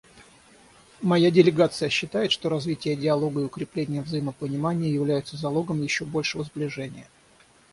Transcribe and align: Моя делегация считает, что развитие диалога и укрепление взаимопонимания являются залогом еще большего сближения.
Моя 1.03 1.29
делегация 1.29 1.89
считает, 1.89 2.31
что 2.31 2.49
развитие 2.49 2.95
диалога 2.95 3.41
и 3.41 3.43
укрепление 3.43 4.01
взаимопонимания 4.01 4.89
являются 4.91 5.37
залогом 5.37 5.83
еще 5.83 6.05
большего 6.05 6.43
сближения. 6.43 7.05